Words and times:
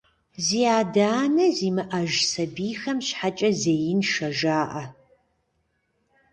Зи 0.45 0.61
адэ-анэ 0.79 1.45
зимыӏэж 1.57 2.11
сабийхэм 2.29 2.97
щхьэкӏэ 3.07 3.49
зеиншэ 3.61 4.27
жаӏэ. 4.39 4.83